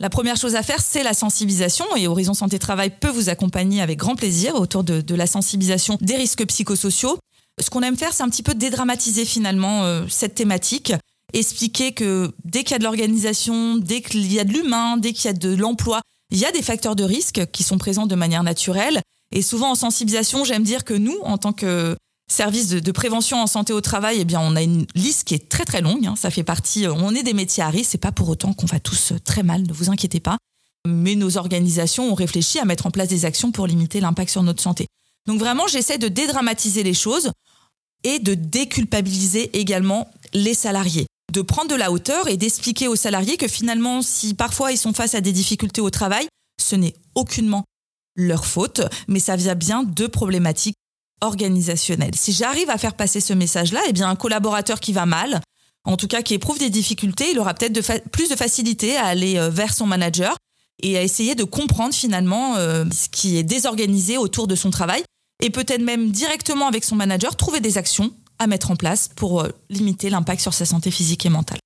La 0.00 0.10
première 0.10 0.36
chose 0.36 0.56
à 0.56 0.62
faire, 0.64 0.80
c'est 0.80 1.04
la 1.04 1.14
sensibilisation 1.14 1.84
et 1.94 2.08
Horizon 2.08 2.34
Santé 2.34 2.58
Travail 2.58 2.90
peut 2.98 3.10
vous 3.10 3.28
accompagner 3.28 3.80
avec 3.80 3.98
grand 3.98 4.16
plaisir 4.16 4.56
autour 4.56 4.82
de, 4.82 5.00
de 5.00 5.14
la 5.14 5.28
sensibilisation 5.28 5.98
des 6.00 6.16
risques 6.16 6.44
psychosociaux. 6.46 7.18
Ce 7.62 7.70
qu'on 7.70 7.82
aime 7.82 7.96
faire, 7.96 8.12
c'est 8.12 8.24
un 8.24 8.28
petit 8.28 8.42
peu 8.42 8.54
dédramatiser 8.54 9.24
finalement 9.24 9.84
euh, 9.84 10.04
cette 10.08 10.34
thématique, 10.34 10.92
expliquer 11.32 11.92
que 11.92 12.32
dès 12.44 12.64
qu'il 12.64 12.72
y 12.72 12.74
a 12.74 12.78
de 12.78 12.84
l'organisation, 12.84 13.76
dès 13.76 14.00
qu'il 14.00 14.32
y 14.32 14.40
a 14.40 14.44
de 14.44 14.52
l'humain, 14.52 14.96
dès 14.96 15.12
qu'il 15.12 15.26
y 15.26 15.28
a 15.28 15.32
de 15.32 15.54
l'emploi, 15.54 16.00
il 16.32 16.38
y 16.38 16.44
a 16.44 16.50
des 16.50 16.62
facteurs 16.62 16.96
de 16.96 17.04
risque 17.04 17.46
qui 17.52 17.62
sont 17.62 17.78
présents 17.78 18.06
de 18.06 18.16
manière 18.16 18.42
naturelle 18.42 19.00
et 19.34 19.42
souvent 19.42 19.72
en 19.72 19.74
sensibilisation, 19.74 20.44
j'aime 20.44 20.62
dire 20.62 20.84
que 20.84 20.94
nous, 20.94 21.18
en 21.22 21.36
tant 21.36 21.52
que 21.52 21.96
service 22.32 22.68
de, 22.68 22.92
prévention 22.92 23.42
en 23.42 23.46
santé 23.46 23.72
au 23.72 23.82
travail, 23.82 24.18
eh 24.20 24.24
bien, 24.24 24.40
on 24.40 24.56
a 24.56 24.62
une 24.62 24.86
liste 24.94 25.24
qui 25.24 25.34
est 25.34 25.48
très 25.48 25.64
très 25.64 25.82
longue. 25.82 26.06
Hein. 26.06 26.14
Ça 26.16 26.30
fait 26.30 26.42
partie. 26.42 26.86
Euh, 26.86 26.94
on 26.94 27.14
est 27.14 27.22
des 27.22 27.34
métiers 27.34 27.62
à 27.62 27.68
risque. 27.68 27.90
C'est 27.90 27.98
pas 27.98 28.12
pour 28.12 28.28
autant 28.30 28.54
qu'on 28.54 28.66
va 28.66 28.80
tous 28.80 29.12
euh, 29.12 29.18
très 29.22 29.42
mal. 29.42 29.62
Ne 29.62 29.72
vous 29.72 29.90
inquiétez 29.90 30.20
pas. 30.20 30.38
Mais 30.86 31.16
nos 31.16 31.36
organisations 31.36 32.10
ont 32.10 32.14
réfléchi 32.14 32.58
à 32.58 32.64
mettre 32.64 32.86
en 32.86 32.90
place 32.90 33.08
des 33.08 33.24
actions 33.24 33.52
pour 33.52 33.66
limiter 33.66 34.00
l'impact 34.00 34.30
sur 34.30 34.42
notre 34.42 34.62
santé. 34.62 34.86
Donc 35.26 35.38
vraiment, 35.38 35.66
j'essaie 35.66 35.98
de 35.98 36.08
dédramatiser 36.08 36.82
les 36.82 36.94
choses 36.94 37.30
et 38.04 38.18
de 38.18 38.34
déculpabiliser 38.34 39.58
également 39.58 40.10
les 40.32 40.54
salariés 40.54 41.06
de 41.32 41.42
prendre 41.42 41.68
de 41.68 41.74
la 41.74 41.90
hauteur 41.90 42.28
et 42.28 42.36
d'expliquer 42.36 42.86
aux 42.86 42.96
salariés 42.96 43.36
que 43.36 43.48
finalement, 43.48 44.02
si 44.02 44.34
parfois 44.34 44.70
ils 44.70 44.78
sont 44.78 44.92
face 44.92 45.14
à 45.14 45.20
des 45.20 45.32
difficultés 45.32 45.80
au 45.80 45.90
travail, 45.90 46.28
ce 46.62 46.76
n'est 46.76 46.94
aucunement 47.16 47.64
leur 48.16 48.46
faute, 48.46 48.82
mais 49.08 49.20
ça 49.20 49.36
vient 49.36 49.54
bien 49.54 49.82
de 49.82 50.06
problématiques 50.06 50.76
organisationnelles. 51.20 52.14
Si 52.14 52.32
j'arrive 52.32 52.70
à 52.70 52.78
faire 52.78 52.94
passer 52.94 53.20
ce 53.20 53.32
message-là, 53.32 53.80
eh 53.88 53.92
bien 53.92 54.08
un 54.08 54.16
collaborateur 54.16 54.80
qui 54.80 54.92
va 54.92 55.06
mal, 55.06 55.40
en 55.84 55.96
tout 55.96 56.08
cas 56.08 56.22
qui 56.22 56.34
éprouve 56.34 56.58
des 56.58 56.70
difficultés, 56.70 57.30
il 57.32 57.38
aura 57.38 57.54
peut-être 57.54 58.10
plus 58.10 58.28
de 58.28 58.36
facilité 58.36 58.96
à 58.96 59.06
aller 59.06 59.38
euh, 59.38 59.50
vers 59.50 59.74
son 59.74 59.86
manager 59.86 60.36
et 60.82 60.98
à 60.98 61.02
essayer 61.02 61.34
de 61.34 61.44
comprendre 61.44 61.94
finalement 61.94 62.56
euh, 62.56 62.84
ce 62.92 63.08
qui 63.08 63.36
est 63.36 63.42
désorganisé 63.42 64.18
autour 64.18 64.46
de 64.46 64.54
son 64.54 64.70
travail 64.70 65.02
et 65.42 65.50
peut-être 65.50 65.82
même 65.82 66.10
directement 66.10 66.66
avec 66.66 66.84
son 66.84 66.96
manager 66.96 67.36
trouver 67.36 67.60
des 67.60 67.78
actions 67.78 68.12
à 68.38 68.46
mettre 68.46 68.70
en 68.70 68.76
place 68.76 69.08
pour 69.14 69.42
euh, 69.42 69.48
limiter 69.70 70.10
l'impact 70.10 70.40
sur 70.40 70.54
sa 70.54 70.66
santé 70.66 70.90
physique 70.90 71.24
et 71.26 71.28
mentale. 71.28 71.58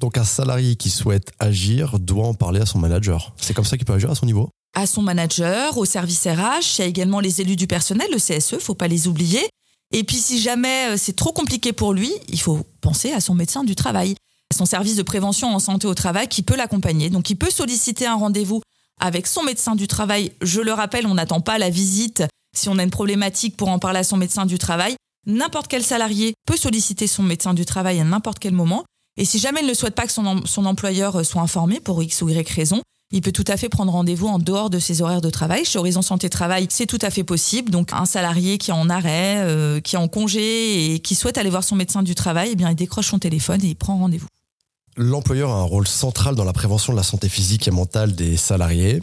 Donc 0.00 0.18
un 0.18 0.24
salarié 0.24 0.76
qui 0.76 0.90
souhaite 0.90 1.32
agir 1.38 1.98
doit 1.98 2.26
en 2.26 2.34
parler 2.34 2.60
à 2.60 2.66
son 2.66 2.78
manager. 2.78 3.34
C'est 3.40 3.54
comme 3.54 3.64
ça 3.64 3.76
qu'il 3.76 3.86
peut 3.86 3.92
agir 3.92 4.10
à 4.10 4.14
son 4.14 4.26
niveau? 4.26 4.50
À 4.74 4.86
son 4.86 5.02
manager, 5.02 5.78
au 5.78 5.84
service 5.84 6.26
RH. 6.26 6.78
Il 6.78 6.80
y 6.80 6.82
a 6.82 6.86
également 6.86 7.20
les 7.20 7.40
élus 7.40 7.56
du 7.56 7.66
personnel, 7.66 8.08
le 8.10 8.18
CSE, 8.18 8.58
faut 8.58 8.74
pas 8.74 8.88
les 8.88 9.08
oublier. 9.08 9.48
Et 9.92 10.04
puis 10.04 10.16
si 10.16 10.40
jamais 10.40 10.88
euh, 10.88 10.96
c'est 10.96 11.14
trop 11.14 11.32
compliqué 11.32 11.72
pour 11.72 11.92
lui, 11.92 12.12
il 12.28 12.40
faut 12.40 12.66
penser 12.80 13.12
à 13.12 13.20
son 13.20 13.34
médecin 13.34 13.64
du 13.64 13.74
travail, 13.74 14.16
à 14.52 14.56
son 14.56 14.66
service 14.66 14.96
de 14.96 15.02
prévention 15.02 15.54
en 15.54 15.58
santé 15.58 15.86
au 15.86 15.94
travail 15.94 16.28
qui 16.28 16.42
peut 16.42 16.56
l'accompagner. 16.56 17.10
Donc 17.10 17.30
il 17.30 17.36
peut 17.36 17.50
solliciter 17.50 18.06
un 18.06 18.16
rendez-vous 18.16 18.60
avec 19.00 19.26
son 19.26 19.42
médecin 19.42 19.76
du 19.76 19.86
travail. 19.86 20.32
Je 20.42 20.60
le 20.60 20.72
rappelle, 20.72 21.06
on 21.06 21.14
n'attend 21.14 21.40
pas 21.40 21.58
la 21.58 21.70
visite 21.70 22.24
si 22.54 22.68
on 22.68 22.78
a 22.78 22.82
une 22.82 22.90
problématique 22.90 23.56
pour 23.56 23.68
en 23.68 23.78
parler 23.78 24.00
à 24.00 24.04
son 24.04 24.16
médecin 24.16 24.46
du 24.46 24.58
travail. 24.58 24.96
N'importe 25.26 25.68
quel 25.68 25.84
salarié 25.84 26.34
peut 26.46 26.56
solliciter 26.56 27.06
son 27.06 27.22
médecin 27.22 27.54
du 27.54 27.64
travail 27.64 28.00
à 28.00 28.04
n'importe 28.04 28.38
quel 28.38 28.52
moment. 28.52 28.84
Et 29.16 29.24
si 29.24 29.38
jamais 29.38 29.60
il 29.60 29.66
ne 29.66 29.74
souhaite 29.74 29.94
pas 29.94 30.06
que 30.06 30.12
son, 30.12 30.44
son 30.44 30.64
employeur 30.64 31.16
euh, 31.16 31.24
soit 31.24 31.42
informé 31.42 31.80
pour 31.80 32.02
X 32.02 32.22
ou 32.22 32.28
Y 32.28 32.48
raison, 32.50 32.82
il 33.14 33.20
peut 33.20 33.30
tout 33.30 33.44
à 33.46 33.56
fait 33.56 33.68
prendre 33.68 33.92
rendez-vous 33.92 34.26
en 34.26 34.40
dehors 34.40 34.70
de 34.70 34.80
ses 34.80 35.00
horaires 35.00 35.20
de 35.20 35.30
travail. 35.30 35.64
Chez 35.64 35.78
Horizon 35.78 36.02
Santé 36.02 36.28
Travail, 36.28 36.66
c'est 36.68 36.86
tout 36.86 36.98
à 37.00 37.10
fait 37.10 37.22
possible. 37.22 37.70
Donc 37.70 37.92
un 37.92 38.06
salarié 38.06 38.58
qui 38.58 38.72
est 38.72 38.74
en 38.74 38.90
arrêt, 38.90 39.36
euh, 39.38 39.80
qui 39.80 39.94
est 39.94 39.98
en 39.98 40.08
congé 40.08 40.94
et 40.94 40.98
qui 40.98 41.14
souhaite 41.14 41.38
aller 41.38 41.48
voir 41.48 41.62
son 41.62 41.76
médecin 41.76 42.02
du 42.02 42.16
travail, 42.16 42.50
eh 42.52 42.56
bien 42.56 42.70
il 42.70 42.74
décroche 42.74 43.06
son 43.06 43.20
téléphone 43.20 43.62
et 43.62 43.68
il 43.68 43.76
prend 43.76 43.96
rendez-vous. 43.98 44.26
L'employeur 44.96 45.52
a 45.52 45.60
un 45.60 45.62
rôle 45.62 45.86
central 45.86 46.34
dans 46.34 46.42
la 46.42 46.52
prévention 46.52 46.92
de 46.92 46.96
la 46.96 47.04
santé 47.04 47.28
physique 47.28 47.68
et 47.68 47.70
mentale 47.70 48.16
des 48.16 48.36
salariés. 48.36 49.00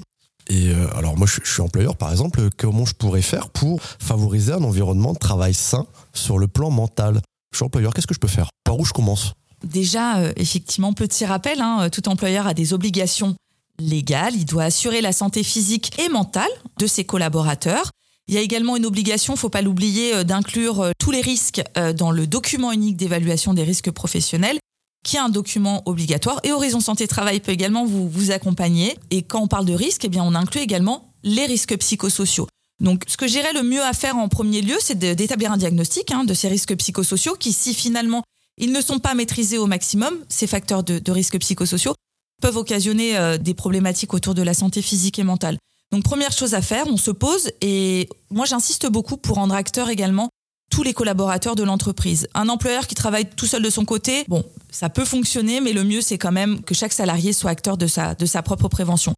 Et 0.49 0.67
euh, 0.71 0.87
alors 0.97 1.15
moi 1.15 1.25
je, 1.25 1.39
je, 1.41 1.49
suis 1.49 1.61
employeur 1.61 1.95
par 1.95 2.11
exemple, 2.11 2.49
comment 2.57 2.83
je 2.83 2.93
pourrais 2.93 3.21
faire 3.21 3.49
pour 3.49 3.81
favoriser 3.81 4.51
un 4.51 4.63
environnement 4.63 5.13
de 5.13 5.19
travail 5.19 5.53
sain 5.53 5.85
sur 6.13 6.37
le 6.37 6.49
plan 6.49 6.69
mental? 6.69 7.21
Je 7.53 7.59
suis 7.59 7.65
employeur, 7.65 7.93
qu'est-ce 7.93 8.07
que 8.07 8.13
je 8.13 8.19
peux 8.19 8.27
faire? 8.27 8.49
Par 8.65 8.77
où 8.77 8.83
je 8.83 8.91
commence? 8.91 9.31
Déjà, 9.63 10.17
euh, 10.17 10.33
effectivement, 10.35 10.91
petit 10.91 11.25
rappel, 11.25 11.61
hein, 11.61 11.89
tout 11.89 12.09
employeur 12.09 12.47
a 12.47 12.53
des 12.53 12.73
obligations 12.73 13.35
légal, 13.79 14.35
il 14.35 14.45
doit 14.45 14.63
assurer 14.63 15.01
la 15.01 15.11
santé 15.11 15.43
physique 15.43 15.99
et 15.99 16.09
mentale 16.09 16.49
de 16.77 16.87
ses 16.87 17.03
collaborateurs. 17.03 17.91
Il 18.27 18.35
y 18.35 18.37
a 18.37 18.41
également 18.41 18.77
une 18.77 18.85
obligation, 18.85 19.35
faut 19.35 19.49
pas 19.49 19.61
l'oublier, 19.61 20.13
euh, 20.13 20.23
d'inclure 20.23 20.81
euh, 20.81 20.91
tous 20.97 21.11
les 21.11 21.21
risques 21.21 21.61
euh, 21.77 21.91
dans 21.91 22.11
le 22.11 22.27
document 22.27 22.71
unique 22.71 22.97
d'évaluation 22.97 23.53
des 23.53 23.63
risques 23.63 23.91
professionnels 23.91 24.59
qui 25.03 25.15
est 25.15 25.19
un 25.19 25.29
document 25.29 25.81
obligatoire 25.85 26.39
et 26.43 26.51
Horizon 26.51 26.79
Santé 26.79 27.07
Travail 27.07 27.39
peut 27.39 27.51
également 27.51 27.85
vous, 27.85 28.07
vous 28.07 28.31
accompagner. 28.31 28.95
Et 29.09 29.23
quand 29.23 29.41
on 29.41 29.47
parle 29.47 29.65
de 29.65 29.73
risques, 29.73 30.05
eh 30.05 30.09
bien, 30.09 30.23
on 30.23 30.35
inclut 30.35 30.61
également 30.61 31.11
les 31.23 31.45
risques 31.45 31.75
psychosociaux. 31.77 32.47
Donc, 32.79 33.03
ce 33.07 33.17
que 33.17 33.27
j'irais 33.27 33.53
le 33.53 33.63
mieux 33.63 33.81
à 33.81 33.93
faire 33.93 34.17
en 34.17 34.27
premier 34.27 34.61
lieu, 34.61 34.77
c'est 34.79 34.97
d'établir 34.97 35.51
un 35.51 35.57
diagnostic 35.57 36.11
hein, 36.11 36.23
de 36.23 36.33
ces 36.33 36.47
risques 36.47 36.75
psychosociaux 36.75 37.35
qui, 37.35 37.51
si 37.51 37.73
finalement 37.73 38.23
ils 38.57 38.71
ne 38.71 38.81
sont 38.81 38.99
pas 38.99 39.15
maîtrisés 39.15 39.57
au 39.57 39.65
maximum, 39.65 40.13
ces 40.29 40.47
facteurs 40.47 40.83
de, 40.83 40.99
de 40.99 41.11
risques 41.11 41.39
psychosociaux, 41.39 41.95
peuvent 42.41 42.57
occasionner 42.57 43.17
euh, 43.17 43.37
des 43.37 43.53
problématiques 43.53 44.13
autour 44.13 44.33
de 44.33 44.41
la 44.41 44.53
santé 44.53 44.81
physique 44.81 45.19
et 45.19 45.23
mentale. 45.23 45.57
Donc 45.91 46.03
première 46.03 46.31
chose 46.31 46.53
à 46.53 46.61
faire, 46.61 46.85
on 46.87 46.97
se 46.97 47.11
pose 47.11 47.51
et 47.61 48.09
moi 48.29 48.45
j'insiste 48.45 48.87
beaucoup 48.87 49.17
pour 49.17 49.37
rendre 49.37 49.55
acteur 49.55 49.89
également 49.89 50.29
tous 50.69 50.83
les 50.83 50.93
collaborateurs 50.93 51.55
de 51.55 51.63
l'entreprise. 51.63 52.27
Un 52.33 52.47
employeur 52.47 52.87
qui 52.87 52.95
travaille 52.95 53.29
tout 53.29 53.45
seul 53.45 53.61
de 53.61 53.69
son 53.69 53.83
côté, 53.83 54.23
bon, 54.29 54.45
ça 54.71 54.89
peut 54.89 55.03
fonctionner, 55.03 55.59
mais 55.59 55.73
le 55.73 55.83
mieux 55.83 56.01
c'est 56.01 56.17
quand 56.17 56.31
même 56.31 56.61
que 56.61 56.73
chaque 56.73 56.93
salarié 56.93 57.33
soit 57.33 57.51
acteur 57.51 57.77
de 57.77 57.87
sa, 57.87 58.15
de 58.15 58.25
sa 58.25 58.41
propre 58.41 58.69
prévention. 58.69 59.13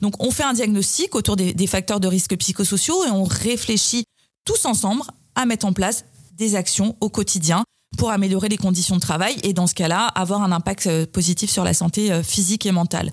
Donc 0.00 0.14
on 0.22 0.30
fait 0.30 0.42
un 0.42 0.52
diagnostic 0.52 1.14
autour 1.14 1.36
des, 1.36 1.54
des 1.54 1.66
facteurs 1.66 2.00
de 2.00 2.08
risque 2.08 2.36
psychosociaux 2.36 3.04
et 3.04 3.10
on 3.10 3.24
réfléchit 3.24 4.04
tous 4.44 4.64
ensemble 4.64 5.02
à 5.36 5.46
mettre 5.46 5.66
en 5.66 5.72
place 5.72 6.04
des 6.32 6.56
actions 6.56 6.96
au 7.00 7.08
quotidien 7.08 7.64
pour 7.96 8.10
améliorer 8.10 8.48
les 8.48 8.56
conditions 8.56 8.96
de 8.96 9.00
travail 9.00 9.36
et 9.42 9.52
dans 9.52 9.66
ce 9.66 9.74
cas-là 9.74 10.06
avoir 10.14 10.42
un 10.42 10.52
impact 10.52 10.86
euh, 10.86 11.06
positif 11.06 11.50
sur 11.50 11.64
la 11.64 11.74
santé 11.74 12.12
euh, 12.12 12.22
physique 12.22 12.66
et 12.66 12.72
mentale. 12.72 13.10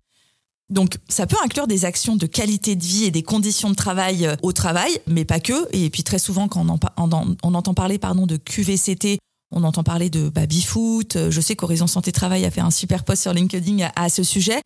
Donc, 0.70 0.98
ça 1.08 1.28
peut 1.28 1.38
inclure 1.44 1.68
des 1.68 1.86
actions 1.86 2.16
de 2.16 2.26
qualité 2.26 2.76
de 2.76 2.84
vie 2.84 3.04
et 3.06 3.12
des 3.12 3.22
conditions 3.22 3.70
de 3.70 3.76
travail 3.76 4.26
euh, 4.26 4.36
au 4.42 4.54
travail, 4.54 4.92
mais 5.08 5.26
pas 5.26 5.40
que. 5.40 5.68
Et 5.76 5.90
puis 5.90 6.04
très 6.04 6.20
souvent, 6.20 6.48
quand 6.48 6.66
on, 6.98 7.54
entend 7.54 7.74
parler 7.74 7.98
pardon, 7.98 8.26
de 8.26 8.38
QVCT, 8.38 9.20
on 9.52 9.64
entend 9.64 9.84
parler 9.84 10.10
de 10.10 10.30
baby-foot. 10.30 11.30
Je 11.30 11.42
sais 11.42 11.56
qu'Horizon 11.56 11.86
Santé 11.86 12.12
Travail 12.12 12.44
a 12.44 12.50
fait 12.50 12.62
un 12.62 12.72
super 12.72 13.04
post 13.04 13.22
sur 13.22 13.34
LinkedIn 13.34 13.88
à, 13.96 14.10
ce 14.10 14.24
sujet. 14.24 14.62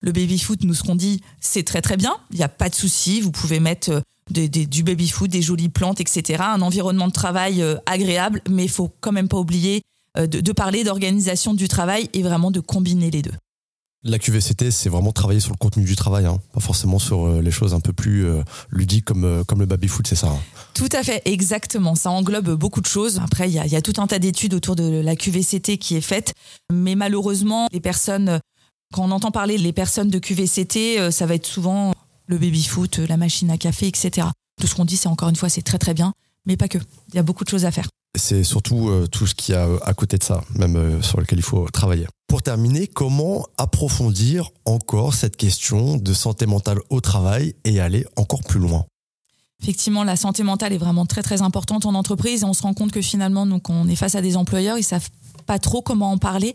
Le 0.00 0.12
baby-foot, 0.12 0.64
nous, 0.64 0.74
ce 0.74 0.82
qu'on 0.82 0.96
dit, 0.96 1.20
c'est 1.40 1.62
très 1.62 1.82
très 1.82 1.96
bien. 1.96 2.16
Il 2.30 2.36
n'y 2.36 2.42
a 2.42 2.48
pas 2.48 2.68
de 2.68 2.74
souci. 2.74 3.20
Vous 3.20 3.30
pouvez 3.30 3.60
mettre 3.60 3.90
euh, 3.90 4.48
du 4.48 4.82
baby-foot, 4.82 5.30
des 5.30 5.42
jolies 5.42 5.68
plantes, 5.68 6.00
etc. 6.00 6.42
Un 6.46 6.62
environnement 6.62 7.08
de 7.08 7.12
travail 7.12 7.62
euh, 7.62 7.76
agréable, 7.86 8.42
mais 8.48 8.64
il 8.64 8.70
faut 8.70 8.90
quand 9.00 9.12
même 9.12 9.28
pas 9.28 9.38
oublier 9.38 9.82
de 10.16 10.50
parler 10.50 10.82
d'organisation 10.82 11.54
du 11.54 11.68
travail 11.68 12.10
et 12.14 12.24
vraiment 12.24 12.50
de 12.50 12.58
combiner 12.58 13.12
les 13.12 13.22
deux. 13.22 13.30
La 14.02 14.18
QVCT, 14.18 14.70
c'est 14.70 14.88
vraiment 14.88 15.12
travailler 15.12 15.40
sur 15.40 15.50
le 15.50 15.58
contenu 15.58 15.84
du 15.84 15.94
travail, 15.94 16.24
hein. 16.24 16.40
pas 16.54 16.60
forcément 16.60 16.98
sur 16.98 17.26
euh, 17.26 17.42
les 17.42 17.50
choses 17.50 17.74
un 17.74 17.80
peu 17.80 17.92
plus 17.92 18.24
euh, 18.24 18.42
ludiques 18.70 19.04
comme, 19.04 19.24
euh, 19.24 19.44
comme 19.44 19.60
le 19.60 19.66
baby-foot, 19.66 20.06
c'est 20.06 20.16
ça 20.16 20.28
hein. 20.28 20.38
Tout 20.72 20.88
à 20.92 21.02
fait, 21.02 21.20
exactement. 21.26 21.94
Ça 21.94 22.10
englobe 22.10 22.54
beaucoup 22.54 22.80
de 22.80 22.86
choses. 22.86 23.20
Après, 23.22 23.50
il 23.50 23.54
y 23.54 23.76
a, 23.76 23.82
tout 23.82 23.92
un 23.98 24.06
tas 24.06 24.18
d'études 24.18 24.54
autour 24.54 24.74
de 24.74 25.02
la 25.02 25.16
QVCT 25.16 25.76
qui 25.76 25.96
est 25.96 26.00
faite, 26.00 26.32
mais 26.72 26.94
malheureusement, 26.94 27.66
les 27.72 27.80
personnes, 27.80 28.40
quand 28.94 29.04
on 29.04 29.10
entend 29.10 29.30
parler 29.30 29.58
les 29.58 29.72
personnes 29.72 30.10
de 30.10 30.18
QVCT, 30.18 31.10
ça 31.10 31.26
va 31.26 31.34
être 31.34 31.46
souvent 31.46 31.92
le 32.26 32.38
baby-foot, 32.38 32.98
la 32.98 33.16
machine 33.16 33.50
à 33.50 33.58
café, 33.58 33.86
etc. 33.86 34.28
Tout 34.60 34.66
ce 34.66 34.74
qu'on 34.74 34.84
dit, 34.84 34.96
c'est 34.96 35.08
encore 35.08 35.28
une 35.28 35.36
fois, 35.36 35.48
c'est 35.48 35.62
très 35.62 35.78
très 35.78 35.94
bien, 35.94 36.12
mais 36.46 36.56
pas 36.56 36.68
que. 36.68 36.78
Il 37.08 37.14
y 37.14 37.18
a 37.18 37.22
beaucoup 37.22 37.44
de 37.44 37.48
choses 37.48 37.64
à 37.64 37.70
faire. 37.70 37.88
C'est 38.18 38.42
surtout 38.42 38.90
tout 39.12 39.26
ce 39.26 39.34
qu'il 39.34 39.54
y 39.54 39.58
a 39.58 39.68
à 39.82 39.94
côté 39.94 40.18
de 40.18 40.24
ça, 40.24 40.42
même 40.56 41.02
sur 41.02 41.20
lequel 41.20 41.38
il 41.38 41.44
faut 41.44 41.68
travailler. 41.70 42.06
Pour 42.26 42.42
terminer, 42.42 42.88
comment 42.88 43.46
approfondir 43.56 44.50
encore 44.64 45.14
cette 45.14 45.36
question 45.36 45.96
de 45.96 46.12
santé 46.12 46.46
mentale 46.46 46.78
au 46.90 47.00
travail 47.00 47.54
et 47.64 47.80
aller 47.80 48.04
encore 48.16 48.42
plus 48.42 48.58
loin? 48.58 48.84
Effectivement, 49.62 50.04
la 50.04 50.16
santé 50.16 50.42
mentale 50.42 50.72
est 50.72 50.78
vraiment 50.78 51.06
très 51.06 51.22
très 51.22 51.42
importante 51.42 51.86
en 51.86 51.94
entreprise 51.94 52.42
et 52.42 52.44
on 52.44 52.54
se 52.54 52.62
rend 52.62 52.74
compte 52.74 52.92
que 52.92 53.02
finalement, 53.02 53.46
donc, 53.46 53.68
on 53.68 53.86
est 53.88 53.96
face 53.96 54.14
à 54.14 54.22
des 54.22 54.36
employeurs, 54.36 54.78
ils 54.78 54.82
savent 54.82 55.10
pas 55.46 55.58
trop 55.58 55.82
comment 55.82 56.10
en 56.10 56.18
parler. 56.18 56.54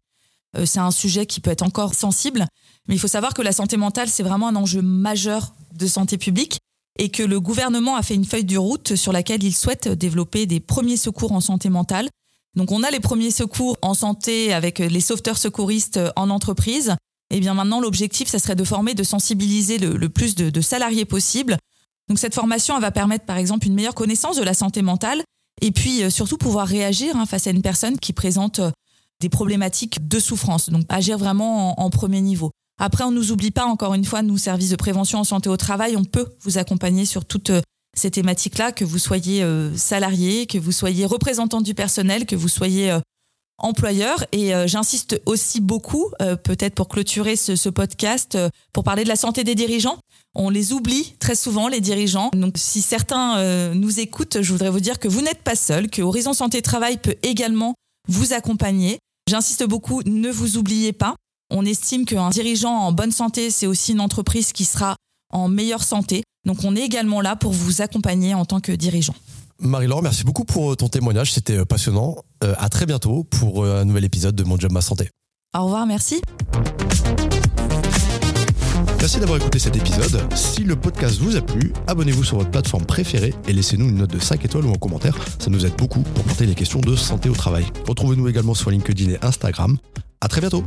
Euh, 0.58 0.66
c'est 0.66 0.80
un 0.80 0.92
sujet 0.92 1.26
qui 1.26 1.42
peut 1.42 1.52
être 1.52 1.64
encore 1.64 1.94
sensible, 1.94 2.46
mais 2.88 2.96
il 2.96 3.00
faut 3.00 3.08
savoir 3.08 3.34
que 3.34 3.42
la 3.42 3.52
santé 3.52 3.78
mentale, 3.78 4.10
c'est 4.10 4.24
vraiment 4.24 4.48
un 4.48 4.56
enjeu 4.56 4.82
majeur 4.82 5.54
de 5.74 5.88
santé 5.88 6.18
publique 6.18 6.60
et 6.98 7.10
que 7.10 7.24
le 7.24 7.40
gouvernement 7.40 7.96
a 7.96 8.04
fait 8.04 8.16
une 8.16 8.26
feuille 8.26 8.46
de 8.46 8.58
route 8.58 8.96
sur 8.96 9.12
laquelle 9.12 9.44
il 9.44 9.54
souhaite 9.54 9.88
développer 9.90 10.46
des 10.46 10.60
premiers 10.60 10.98
secours 10.98 11.34
en 11.34 11.42
santé 11.42 11.70
mentale 11.70 12.10
donc 12.56 12.72
on 12.72 12.84
a 12.84 12.92
les 12.92 13.00
premiers 13.00 13.32
secours 13.32 13.78
en 13.82 13.94
santé 13.94 14.54
avec 14.54 14.80
les 14.80 15.02
sauveteurs 15.02 15.38
secouristes 15.38 16.00
en 16.16 16.30
entreprise. 16.30 16.96
Et 17.32 17.38
eh 17.38 17.40
bien 17.40 17.54
maintenant 17.54 17.82
l'objectif, 17.82 18.30
ça 18.30 18.40
serait 18.40 18.56
de 18.56 18.64
former, 18.64 18.94
de 18.94 19.04
sensibiliser 19.04 19.78
le, 19.78 20.10
plus 20.10 20.36
de, 20.36 20.62
salariés 20.62 21.06
possible. 21.06 21.58
Donc 22.08 22.20
cette 22.20 22.36
formation, 22.36 22.76
elle 22.76 22.82
va 22.82 22.92
permettre 22.92 23.26
par 23.26 23.38
exemple 23.38 23.68
une 23.68 23.74
meilleure 23.74 23.96
connaissance 23.96 24.38
de 24.38 24.44
la 24.44 24.54
santé 24.54 24.82
mentale 24.84 25.24
et 25.62 25.72
puis 25.72 26.04
euh, 26.04 26.10
surtout 26.10 26.38
pouvoir 26.38 26.68
réagir 26.68 27.16
hein, 27.16 27.26
face 27.26 27.48
à 27.48 27.50
une 27.50 27.64
personne 27.64 27.98
qui 27.98 28.14
présente 28.14 28.60
euh, 28.60 28.72
des 29.22 29.30
problématiques 29.30 30.08
de 30.08 30.20
souffrance. 30.20 30.70
Donc 30.70 30.84
agir 30.90 31.18
vraiment 31.18 31.80
en, 31.80 31.90
premier 31.90 32.22
niveau. 32.22 32.52
Après, 32.80 33.04
on 33.04 33.12
ne 33.12 33.16
nous 33.16 33.32
oublie 33.32 33.52
pas, 33.52 33.66
encore 33.66 33.94
une 33.94 34.06
fois, 34.06 34.22
nous, 34.22 34.38
services 34.38 34.72
de 34.72 34.76
prévention 34.76 35.20
en 35.20 35.24
santé 35.24 35.50
au 35.50 35.58
travail, 35.58 35.96
on 35.96 36.04
peut 36.04 36.28
vous 36.42 36.58
accompagner 36.58 37.06
sur 37.06 37.26
toute 37.26 37.50
euh, 37.50 37.62
ces 37.96 38.12
thématiques-là, 38.12 38.74
que 38.74 38.84
vous 38.84 39.00
soyez 39.00 39.44
euh, 39.44 39.76
salarié, 39.78 40.46
que 40.46 40.58
vous 40.58 40.74
soyez 40.74 41.06
représentant 41.06 41.62
du 41.62 41.74
personnel, 41.74 42.26
que 42.26 42.36
vous 42.36 42.50
soyez 42.50 42.92
euh, 42.92 43.00
employeur. 43.58 44.26
Et 44.34 44.52
j'insiste 44.68 45.22
aussi 45.26 45.62
beaucoup, 45.62 46.12
peut-être 46.44 46.76
pour 46.76 46.90
clôturer 46.90 47.38
ce, 47.38 47.70
podcast, 47.70 48.38
pour 48.74 48.84
parler 48.84 49.06
de 49.06 49.08
la 49.08 49.16
santé 49.16 49.46
des 49.46 49.56
dirigeants. 49.56 49.98
On 50.36 50.50
les 50.50 50.74
oublie 50.74 51.16
très 51.20 51.36
souvent, 51.36 51.70
les 51.70 51.80
dirigeants. 51.80 52.32
Donc 52.34 52.56
si 52.58 52.82
certains 52.82 53.74
nous 53.74 54.02
écoutent, 54.02 54.42
je 54.42 54.52
voudrais 54.52 54.70
vous 54.70 54.82
dire 54.82 55.00
que 55.00 55.08
vous 55.08 55.22
n'êtes 55.22 55.42
pas 55.42 55.56
seul, 55.56 55.90
que 55.90 56.02
Horizon 56.02 56.34
Santé 56.34 56.62
Travail 56.62 56.98
peut 56.98 57.16
également 57.24 57.76
vous 58.10 58.34
accompagner. 58.34 59.00
J'insiste 59.28 59.64
beaucoup, 59.64 60.04
ne 60.04 60.30
vous 60.30 60.58
oubliez 60.58 60.94
pas. 60.94 61.16
On 61.50 61.66
estime 61.66 62.06
qu'un 62.06 62.30
dirigeant 62.30 62.74
en 62.74 62.92
bonne 62.92 63.12
santé, 63.12 63.50
c'est 63.50 63.66
aussi 63.66 63.94
une 63.94 64.02
entreprise 64.02 64.52
qui 64.52 64.66
sera 64.66 64.96
en 65.34 65.48
meilleure 65.48 65.84
santé. 65.84 66.24
Donc 66.46 66.64
on 66.64 66.76
est 66.76 66.82
également 66.82 67.22
là 67.22 67.36
pour 67.36 67.52
vous 67.52 67.82
accompagner 67.82 68.36
en 68.36 68.46
tant 68.46 68.60
que 68.60 68.72
dirigeant. 68.72 69.16
Marie-Laure, 69.60 70.04
merci 70.04 70.24
beaucoup 70.24 70.46
pour 70.46 70.74
euh, 70.74 70.76
ton 70.76 70.90
témoignage, 70.90 71.34
c'était 71.34 71.58
euh, 71.58 71.66
passionnant. 71.66 72.18
Euh, 72.44 72.54
à 72.60 72.70
très 72.70 72.86
bientôt 72.86 73.24
pour 73.24 73.66
un 73.66 73.86
nouvel 73.86 74.06
épisode 74.06 74.36
de 74.36 74.44
Mon 74.44 74.60
Job 74.60 74.72
Ma 74.72 74.82
Santé. 74.82 75.10
Au 75.58 75.64
revoir, 75.64 75.88
merci. 75.88 76.22
Merci 79.06 79.20
d'avoir 79.20 79.38
écouté 79.38 79.60
cet 79.60 79.76
épisode. 79.76 80.20
Si 80.34 80.64
le 80.64 80.76
podcast 80.76 81.20
vous 81.20 81.36
a 81.36 81.42
plu, 81.42 81.72
abonnez-vous 81.86 82.24
sur 82.24 82.38
votre 82.38 82.50
plateforme 82.50 82.86
préférée 82.86 83.36
et 83.48 83.54
laissez-nous 83.54 83.88
une 83.90 83.98
note 83.98 84.10
de 84.10 84.18
5 84.18 84.44
étoiles 84.44 84.66
ou 84.66 84.72
un 84.72 84.80
commentaire. 84.80 85.16
Ça 85.38 85.52
nous 85.52 85.64
aide 85.64 85.76
beaucoup 85.78 86.00
pour 86.00 86.24
porter 86.24 86.48
les 86.48 86.56
questions 86.56 86.80
de 86.80 86.96
santé 86.96 87.30
au 87.30 87.36
travail. 87.36 87.68
Retrouvez-nous 87.88 88.28
également 88.28 88.56
sur 88.56 88.72
LinkedIn 88.72 89.12
et 89.12 89.20
Instagram. 89.22 89.78
À 90.22 90.28
très 90.28 90.42
bientôt. 90.42 90.64